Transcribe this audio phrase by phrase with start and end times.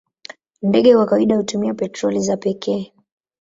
[0.61, 2.93] Ndege kwa kawaida hutumia petroli za pekee.